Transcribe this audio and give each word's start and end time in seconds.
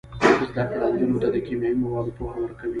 زده 0.55 0.63
کړه 0.73 0.87
نجونو 0.93 1.17
ته 1.23 1.27
د 1.35 1.37
کیمیاوي 1.45 1.79
موادو 1.83 2.15
پوهه 2.17 2.37
ورکوي. 2.41 2.69